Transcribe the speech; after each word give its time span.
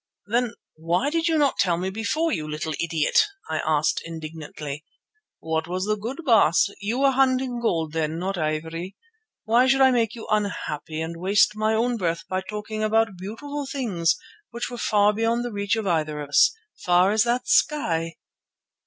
"Then 0.25 0.55
why 0.73 1.11
did 1.11 1.27
you 1.27 1.37
not 1.37 1.59
tell 1.59 1.77
me 1.77 1.89
so 1.89 1.91
before, 1.91 2.31
you 2.31 2.49
little 2.49 2.73
idiot?" 2.81 3.21
I 3.51 3.59
asked 3.63 4.01
indignantly. 4.03 4.83
"What 5.41 5.67
was 5.67 5.85
the 5.85 5.95
good, 5.95 6.21
Baas? 6.25 6.69
You 6.79 6.97
were 7.01 7.11
hunting 7.11 7.59
gold 7.61 7.91
then, 7.93 8.17
not 8.17 8.35
ivory. 8.35 8.95
Why 9.45 9.67
should 9.67 9.81
I 9.81 9.91
make 9.91 10.15
you 10.15 10.25
unhappy, 10.31 11.01
and 11.01 11.17
waste 11.17 11.55
my 11.55 11.75
own 11.75 11.97
breath 11.97 12.27
by 12.27 12.41
talking 12.41 12.81
about 12.83 13.15
beautiful 13.15 13.67
things 13.67 14.15
which 14.49 14.71
were 14.71 14.77
far 14.79 15.13
beyond 15.13 15.45
the 15.45 15.51
reach 15.53 15.75
of 15.75 15.85
either 15.85 16.19
of 16.21 16.29
us, 16.29 16.51
far 16.83 17.11
as 17.11 17.21
that 17.25 17.47
sky?" 17.47 18.15